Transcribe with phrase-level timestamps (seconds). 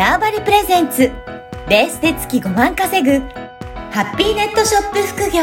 [0.00, 1.12] ターバリプレゼンツ
[1.68, 3.18] レースで月5万稼ぐ
[3.90, 5.42] ハッピーネットショップ副業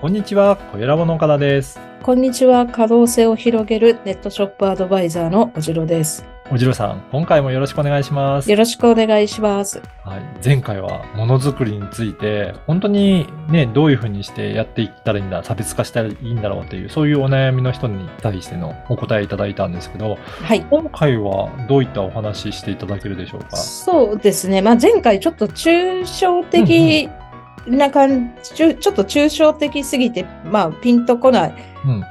[0.00, 1.78] こんにちは、小ラボの岡田です。
[2.02, 2.64] こんにちは。
[2.64, 6.24] 可動性を広げるネットショップアドバイザーのおじろです。
[6.52, 8.50] おじろさん、今回もよろしくお願いします。
[8.50, 9.80] よろしくお願いします。
[10.04, 20.62] はい、前回はものづくりについて、本当にね、どういうふうにしてやっていったらいいんだ、差別化したらいいんだろうっていう、そういうお悩みの人に対してのお答えいただいたんですけど、はい。
[20.62, 23.56] 今回はどういったお話ししていただけるでしょうか？
[23.56, 24.60] そうですね。
[24.60, 27.08] まあ、前回ちょっと抽象的
[27.68, 31.54] な感じ、ちょちょっと抽象的すぎて、まあ、ピンとこない
[31.86, 32.04] うん。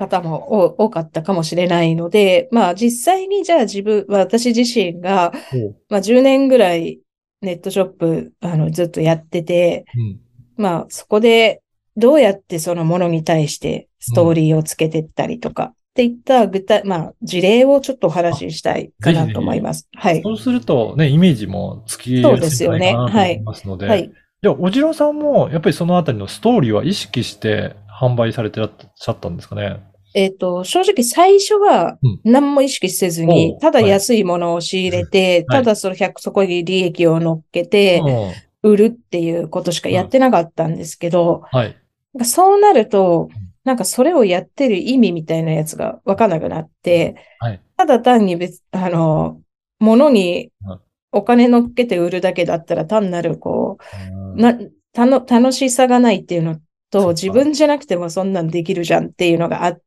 [0.00, 7.00] 方も多多かったかもしれないので、まあ、実際にじゃあ自分、私自身が、ほまあ、10年ぐらい
[7.42, 10.00] ネットショップ、あの、ずっとやってて、う。
[10.00, 10.20] うん。
[10.56, 11.62] まあ、そこで
[11.96, 19.88] どうやってそのものに対してストーリーをつけてったりとか、っていった具体、まあ、事例をちょっとお話ししたいかなと思います。
[19.94, 20.22] はい。
[20.22, 24.10] そうするとね、イメージもつきやすいかなと思いますので、はい。
[24.42, 29.82] じゃあ、おじろさんも、やっぱりそのあたりのストーリーは意識して販売されてらっしゃったんですかね？
[30.14, 32.20] えっ、と、正直最初はうん。
[32.24, 35.60] 何も意識せずおにう、ただ安いものを仕入れて、はい。
[35.60, 38.32] ただその100、そこに利益を乗っけて、うん。
[38.62, 41.76] 売るっていうことしかやってなかったんですけど、はい。
[42.14, 47.60] なんかそうなるとうん、なんかそれをやってる意味みたいなやつがわかんなくなって、はい。
[47.76, 49.40] ただ単に別、あの、
[49.78, 50.80] 物にうん。
[51.12, 53.78] お金乗っけて売るだけだったら単なるこ
[54.10, 54.32] うん。
[54.34, 54.54] う、な、
[54.92, 57.08] たの、楽しさがないっていうのと、か。
[57.08, 59.82] 自分じゃなくてもそんなんできるじゃんっていうのがあって、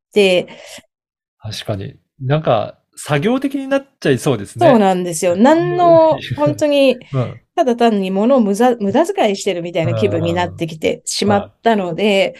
[1.39, 1.95] 確かに。
[2.21, 4.67] なんか、作業的になっちゃいそうですね。
[4.67, 5.35] そうなんですよ。
[5.35, 7.39] 何の、 本当に、うん。
[7.55, 12.35] ただ単に物を無駄遣いしてるみたいな気分になってきてしまったので、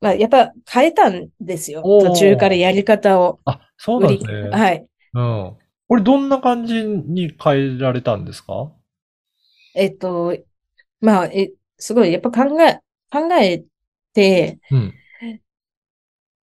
[0.00, 1.82] まあ、やっぱ変えたんですよ。
[1.82, 3.40] 途中からやり方を。
[3.44, 4.50] あ、そうなんですね。
[4.50, 4.86] はい。
[5.14, 5.56] うん。
[5.88, 8.70] これどんな感じに変えられたんですか？
[9.74, 10.36] えっと、
[11.00, 12.80] まあ、え、すごい、やっぱ考え、
[13.10, 13.64] 考え
[14.12, 14.94] て、うん。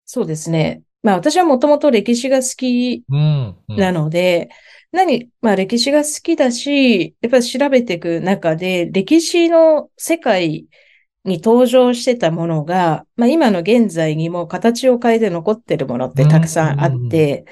[0.08, 0.82] そうですね。
[1.04, 3.56] まあ私はもともと歴史が好きうん。
[3.68, 4.50] うんなので、
[4.92, 10.68] 何、まあ歴史が好きだし、やっぱり調べていく中で、歴史の世界
[11.26, 17.46] に登場してたものが、まあ今の現在にも形を変えて残ってるものってたくさんあって、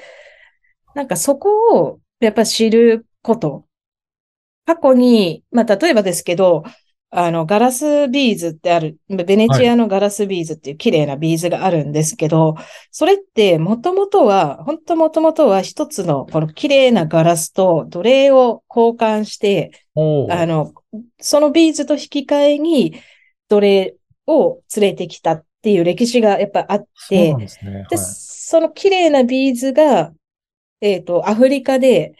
[0.94, 3.66] なんかそこをやっぱ知ること。
[4.64, 6.64] 過去に、まあ例えばですけど、
[7.10, 12.56] あの、ガラスビーズってある、ベネチアのガラスビーズっていう綺麗なビーズがあるんですけど、
[12.90, 20.72] それってもともとは、本当もともとは一つのこの綺麗なガラスと奴隷を交換して、あの、
[21.20, 23.00] そのビーズと引き換えに
[23.48, 23.94] 奴隷
[24.26, 27.86] を連れてきたっていう歴史がやっぱあってなん、ですね。
[27.88, 28.04] で、はい。
[28.48, 30.12] その綺麗なビーズが、
[30.80, 32.14] えっと、アフリカで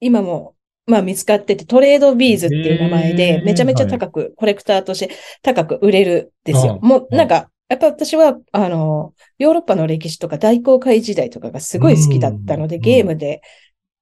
[0.00, 0.54] 今も
[0.90, 3.44] まあ見つかってて、トレードビーズっていう名前へで、ー。
[3.44, 6.78] めちゃめちゃ高く、コレクターとして高く売れるんですよ。
[6.82, 13.42] うんもう、なんか、やっぱ私は、あの、ヨーロッパの歴史とか大航海時代とかがすごい好きだったので、うんゲームで、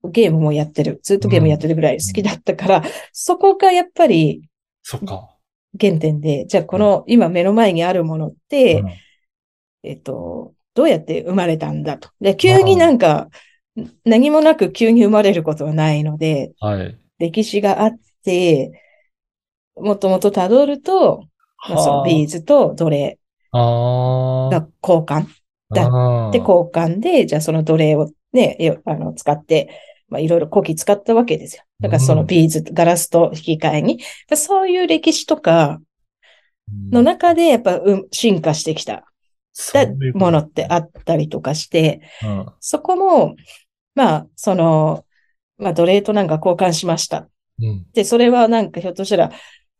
[0.05, 2.83] ゲームもやってる、ずっとゲームやってるぐらい好きだったから、
[3.13, 4.43] そこがやっぱり
[4.83, 5.37] そっか。
[5.79, 8.89] 原点で、じゃあこの今目の前にあるものって、うん。
[9.83, 12.09] えっと、どうやって生まれたんだと。
[12.21, 13.29] で、急になんか、
[14.05, 16.99] 何もなく急に生まれることはないので、はい。
[17.19, 18.83] 歴史があって、
[19.77, 21.25] もともと辿ると、
[21.69, 23.19] まあ、そのビーズと奴隷
[23.53, 25.27] あが交換。
[25.75, 29.71] だあーで、交換で、じゃあその奴隷をね、よあの、使って、
[30.09, 31.65] まあ、いろいろ古希使ったわけですよ。
[31.81, 34.01] だからそのビーズ、ガラスと引き換えに。
[34.29, 35.81] でそういう歴史とか
[36.91, 39.05] の中で、やっぱ、うん、進化してきた
[40.15, 43.37] ものってあったりとかして、うんそこも、
[43.95, 45.05] まあ、その、
[45.57, 47.29] まあ、奴隷となんか交換しました。
[47.61, 47.87] うん。
[47.93, 49.31] で、それはなんかひょっとしたら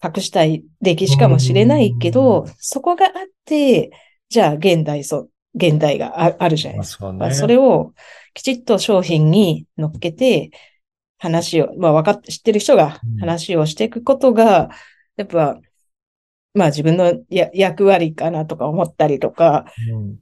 [0.03, 3.13] 隠したい歴史かもしれないけうどん、そこがあっ
[3.45, 3.91] て、
[4.29, 7.13] じゃあ現代、そう、現代がああるじゃないですか。
[7.13, 7.93] まあ、それを
[8.35, 10.51] きちっと商品に乗っけて、
[11.19, 13.19] 話を、まあ分かって、知ってる人がうん。
[13.19, 14.71] 話をしていくことが、
[15.17, 15.59] やっぱ、
[16.55, 20.17] まあ自分のや役割かなとか思ったりとか、うん。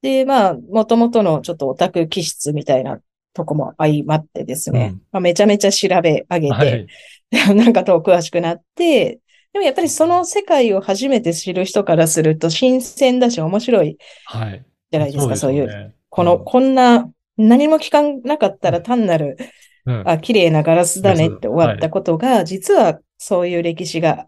[0.00, 3.00] で、まあ、もともとのちょっとオタク気質みたいな
[3.38, 5.02] とこも相まってですね、うん。
[5.12, 6.86] まあ、めちゃめちゃ調べ上げて、はい。
[7.54, 9.20] なんかと詳しくなって、
[9.52, 13.96] でもやっぱりその世界を初めて知る人からすると新鮮だし面白い
[14.26, 14.64] はい。
[14.90, 15.66] じゃないですか、そういう。
[15.66, 19.36] ねこの、こんな、何も聞かなかったら単なる、
[19.86, 20.08] うん。
[20.08, 24.26] あ、綺麗なガラスだねって終わったことが、実はそういう歴史が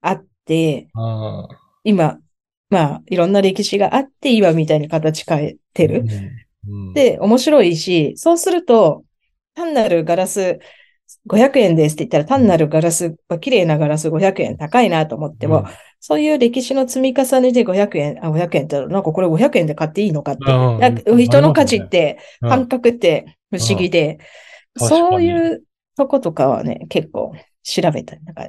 [0.00, 1.48] あって、あ
[1.84, 2.18] 今、
[2.70, 6.04] まあ、いろんな歴史があって、今みたいに形変えてる。
[6.68, 9.04] うん、で、面白いし、そうすると、
[9.54, 10.58] 単なるガラス
[11.26, 15.64] 500円ですって言ったら、単なるガラス、綺麗なガラス500円高いなと思っても、うん。
[16.00, 21.06] そういう歴史の積み重ねで500円、あ、500円って、なんかこれ500円で買っていいのかって。
[21.06, 21.18] うん。
[21.18, 22.48] 人の価値って、うん。
[22.48, 24.18] 感覚って不思議で、
[24.76, 25.62] そういう
[25.96, 27.32] とことかはね、結構
[27.62, 28.46] 調べたりなんか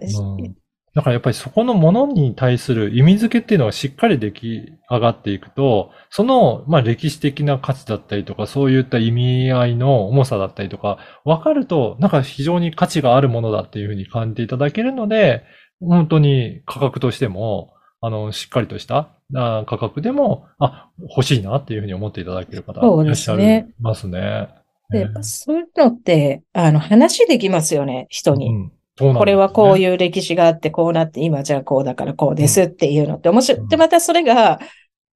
[0.97, 15.43] だからやっぱりそこのものに対する意味付けっていうのがしっかり出来上がっていくと、その、まあ歴史的な価値だったりとか、そういった意味合いの重さだったりとか、分かると、なんか非常に価値があるものだっていうふうに感じていただけるので、
[15.81, 24.49] 本当に価格としても、あの、しっかりとしたあ価格でも、あ、欲しいなっていうふうに思っていただける方いらっしゃいますね。
[24.89, 28.49] で、やっぱそういうのって、あの、話できますよね、人に。
[28.49, 33.61] うんねこれはこういう歴史があって、こうなって、今じゃあこうだからこうですっていうのって面白い。
[33.61, 34.59] うんで、またそれが、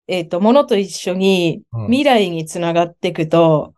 [0.07, 3.73] えっと、ものと一緒にうん未来につながっていくと、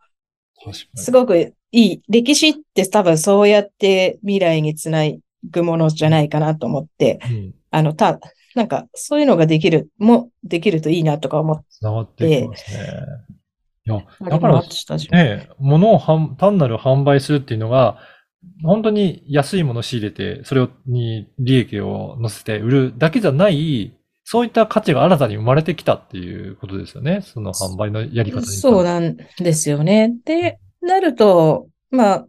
[0.96, 2.02] すごくいい。
[2.10, 5.04] 歴史って多分そうやって未来につな
[5.50, 8.20] ぐものじゃないかなと思って、うんあの、た、
[8.54, 12.78] なんかそういうのができる、も、できるといいなとか思って、つながってきますね。
[13.86, 14.64] いや、だから、
[15.12, 17.98] ね、物を販単なる販売するっていうのが、
[18.64, 23.94] 本当に安いものを仕入れて、それをに利益を乗せて売るだけじゃない、
[24.24, 27.22] そういった価値が新たに生まれてきたっていうことですよね。
[27.22, 28.48] その販売のやり方に。
[28.48, 30.14] そうなんですよね。
[30.26, 32.28] で、なると、まあ、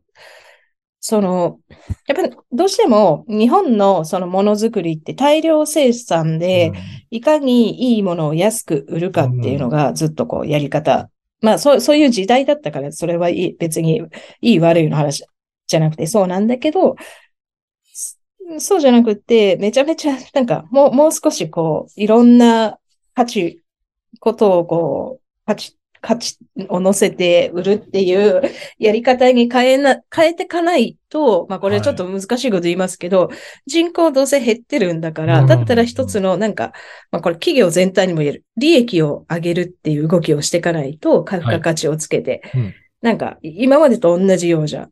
[0.99, 1.61] その、
[2.09, 6.73] やっぱりどうしても日本のそのものづくりって大量生産で、
[7.11, 11.11] いかにいいものを安く売るかっていうのがずっとこうやり方。
[11.43, 14.03] まあそう、そういう時代だったから、それはいい、別に
[14.41, 15.23] いい悪いの話
[15.67, 16.97] じゃなくてそうなんだけど、
[18.59, 22.79] そうじゃなくて、めちゃめちゃ、なんか、もう、もう少しこう、いろんな
[23.15, 23.63] 価値、
[24.21, 26.37] ことをこう、価値、価値
[26.69, 28.43] を乗せて売るっていう
[28.79, 33.31] やり方に変えな、変えていかないと、まあこれちょっと難しいこと言いますけど、
[33.67, 36.75] 人口どうせ減ってるんだから、うんだったら一つのなんか、
[37.11, 41.45] まあこれ企業全体にも言える、利益を上げるっていう動きをしていかないと、価はい。
[41.47, 42.75] 格価値をつけて、うん。
[43.01, 44.91] なんか今までと同じようじゃ、だ、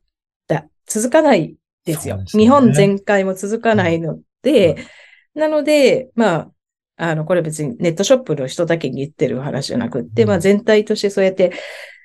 [0.86, 2.22] 続かないですよ。
[2.26, 2.44] すね。
[2.44, 4.76] 日本全開も続かないので、
[5.34, 6.50] なので、まあ、
[6.96, 10.28] あの、これ別にネットショップの人だけに言ってる話じゃなくって、うん。
[10.28, 11.52] まあ全体としてそうやって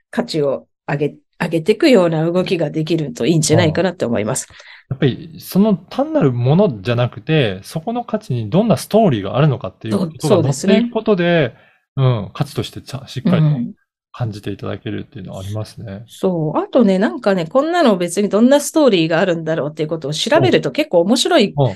[0.09, 4.47] 価値を上げ、上げていくような動きができるといいんじゃないかなって思います。
[4.89, 11.53] やっぱり、その単なるものじゃなくて、そこの価値にどんなストーリーがあるのかっていうことが載っていくことで、
[11.97, 13.73] うん、価値としてしっかりとうん
[14.17, 16.03] 感じていただけるっていうのはありますね。
[16.07, 16.57] そう。
[16.57, 21.75] あとね、なんかね、こんなの別にどんなストーリーがあるんだろうっていうことを調べると結構面白い、うん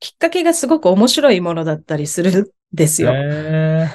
[0.00, 3.12] きっかけがすごく面白いものだったりするんですよ。
[3.14, 3.88] へ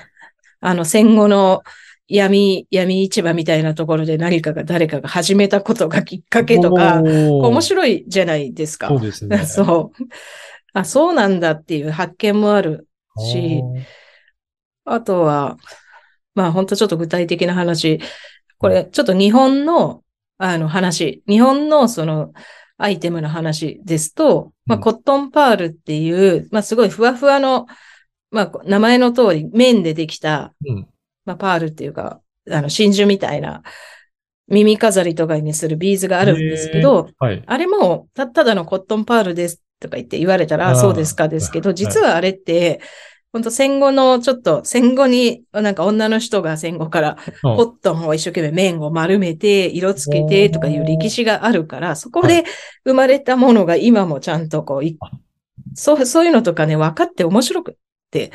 [0.60, 1.62] あの、戦後の
[2.08, 8.88] 闇、闇市場みたいなところで何かが誰かが始めたことがきっかーけとか、面白いじゃないですか。
[8.88, 9.38] そうですね。
[9.46, 10.04] そう。
[10.74, 12.88] あ、そうなんだっていう発見もある
[13.20, 13.62] し、
[14.86, 15.58] あとは、
[16.40, 18.00] まあ本当ちょっと具体的な話。
[18.60, 20.04] これちょっと日本の
[20.38, 22.32] あの話、日本のその
[22.78, 24.82] アイテムの話ですと、まあうん。
[24.82, 27.68] コットンパールっていう、まあすごいふわふわの、
[28.32, 30.88] まあ名前の通り綿でできた、うん。
[31.26, 33.64] まあパールっていうか、あの真珠みたいな
[34.48, 37.10] 耳飾りとかにするビーズがあるんですけど。
[37.20, 42.80] あれも、た、ただのコットンパールですとか言って言われたら、そうですかですけど、実はあれって、
[43.32, 52.44] 本当戦後の、ちょっと戦後に、なんか女の人が戦後からうんコットンを一生懸命面を丸めて、色つけてとかいう歴史があるから、そこで
[52.86, 55.12] 生まれたものが今もちゃんとこういあ、
[55.76, 57.76] そう、そういうのとかね、分かって面白くっ
[58.10, 58.32] て、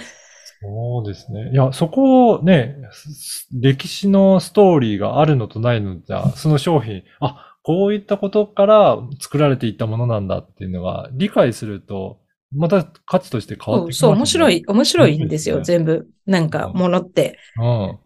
[0.61, 1.51] そうですね。
[1.53, 12.19] いや、そこをね、す歴史のストーリーがあるのとないのじゃ、その商品、あ、こういったことから作られていったものなんだっていうのが理解すると、
[12.55, 14.59] また価値として変わってきますそう、面白い。
[14.59, 16.09] い、面白いんですよ、面白い全部。
[16.27, 17.39] なんか、ものって。
[17.61, 17.99] うん。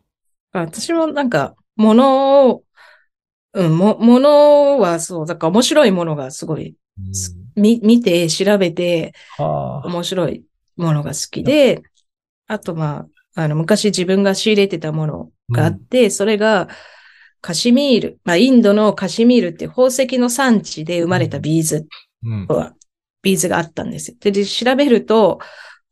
[0.53, 2.63] 私もなんか、ものを、
[3.55, 6.77] うん、も、ものはそう、だから面白いものがすごい、
[7.55, 9.15] み、見て、調べて。
[9.39, 10.45] 面白い
[10.77, 11.83] ものが好きで、
[12.47, 16.69] あとまあ、あの、昔自分が仕入れてたものがあって、それが、
[17.41, 21.87] カシミール、まあ、インドのカシミールって宝石の産地で生まれたビーズ
[22.25, 22.47] うん。
[22.49, 22.75] は、
[23.29, 24.17] ビーズがあったんですよ。
[24.21, 25.39] で、で調べると、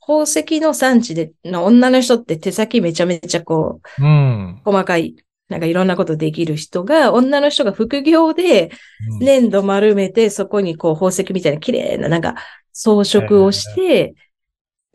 [0.00, 4.60] 宝石の産地での女の人って手先めちゃめちゃこう、うん。
[4.64, 5.16] 細かい、
[5.48, 8.70] なんかいろんなことできる人が、女の人が副業で
[9.10, 12.36] うん粘土丸めて、そこにこう宝石みたいな綺麗ななんか
[12.72, 14.14] 装飾をして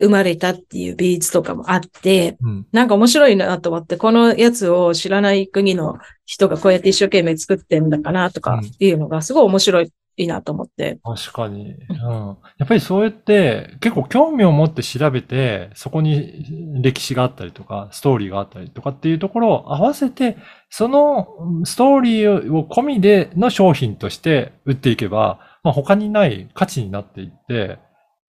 [0.00, 2.66] 生まれたっていうビーツとかもあって、うん。
[2.72, 9.92] なんか面白いなと思って、このやつを知らない国の人がこうやって一生懸命作ってんだかなとかいうのがすごい面白い
[10.26, 10.98] なと思って。
[11.02, 11.72] 確かに。
[11.72, 12.36] うん。
[12.58, 20.36] やっぱりそうやって結構興味を持って調べて、そこに歴史があったりとか、ストーリーがあったりとかっていうところを合わせて、
[20.70, 21.28] その
[21.64, 27.78] ストーリーを込みでの商品として売っていけば、まあ他にない価値になっていって、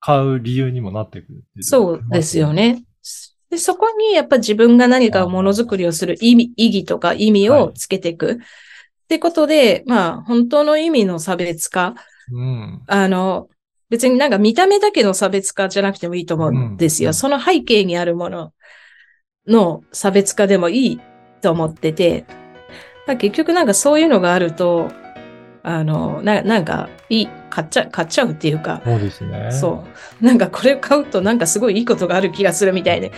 [0.06, 2.52] 買う理由にもなってくるそうですよ。
[2.52, 2.84] ね。
[3.50, 8.40] でそこにやっぱ自分が何かものづくりをする意味、意義とか意味をつけていく。
[9.03, 11.95] ってことで、まあ本当の意味の差別化、
[12.31, 12.81] うん。
[12.88, 13.50] あの、
[13.89, 17.10] 別になんか見た目だけの差別化じゃなくてもいいと思うんですよ。
[17.10, 18.53] うんその背景にあるもの
[19.48, 21.00] の差別化でもいい
[21.41, 22.25] と思ってて、
[23.05, 24.89] まあ結局なんかそういうのがあると、
[25.63, 29.51] あの、ななんかいい、買っちゃ、買っちゃうっていうか、そうですね。
[29.51, 29.83] そ
[30.22, 30.25] う。
[30.25, 33.12] なんかこれを買うとなんかすごいいいことがある気がするみたいで、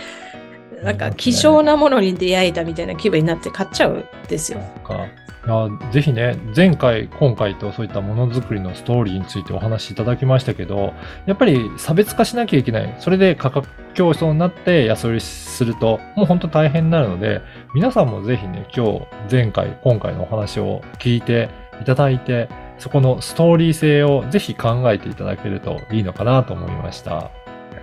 [0.82, 4.60] なんか希少なものに出会えたみたいな気分になって買っちゃうんですよ。
[4.84, 5.06] か
[5.46, 10.92] いやぜひね、前回、今回とそういったものづくりのストーリーについてお話しいただきましたけど、
[11.24, 12.96] やっぱり差別化しなきゃいけない。
[12.98, 17.42] それで価格競争になって安売りすると、もう本当大変になるので、
[17.74, 21.48] 皆さんもぜひね、今日、前回、今回のお話を聞いて
[21.80, 27.14] いただいて、そこのストーリー性をぜひ考えていただけるといいのかなと思いました。
[27.14, 27.30] は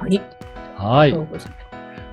[0.09, 0.21] い。
[0.75, 1.15] はい。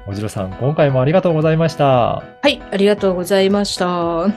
[0.07, 1.85] そうございますおじろさん、今回もありがとうございました。
[1.85, 4.28] はい、ありがとうございました。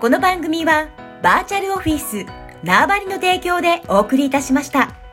[0.00, 0.88] この番組は
[1.22, 2.26] バーチャルオフィス
[2.62, 5.03] 縄張りの提供でお送りいたしました。